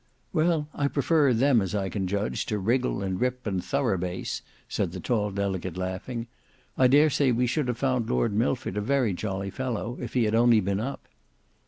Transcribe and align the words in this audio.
"Well, 0.33 0.67
I 0.73 0.87
prefer 0.87 1.31
them, 1.31 1.61
as 1.61 1.73
far 1.73 1.81
as 1.83 1.85
I 1.85 1.89
can 1.89 2.07
judge, 2.07 2.47
to 2.47 2.57
Wriggle, 2.57 3.03
and 3.03 3.21
Rip, 3.21 3.45
and 3.45 3.63
Thorough 3.63 3.99
Base," 3.99 4.41
said 4.67 4.93
the 4.93 4.99
tall 4.99 5.29
delegate 5.29 5.77
laughing. 5.77 6.25
"I 6.75 6.87
dare 6.87 7.11
say 7.11 7.31
we 7.31 7.45
should 7.45 7.67
have 7.67 7.77
found 7.77 8.09
Lord 8.09 8.33
Milford 8.33 8.77
a 8.77 8.81
very 8.81 9.13
jolly 9.13 9.51
fellow, 9.51 9.99
if 10.01 10.15
he 10.15 10.23
had 10.23 10.33
only 10.33 10.59
been 10.59 10.79
up." 10.79 11.07